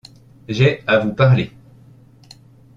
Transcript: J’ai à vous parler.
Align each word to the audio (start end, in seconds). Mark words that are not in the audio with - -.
J’ai 0.49 0.83
à 0.87 0.97
vous 0.97 1.13
parler. 1.13 1.51